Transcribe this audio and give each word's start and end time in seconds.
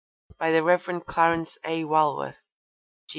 By 0.39 0.49
the 0.49 0.63
Rev. 0.63 1.03
Clarence 1.05 1.59
A. 1.63 1.83
Walworth. 1.83 2.39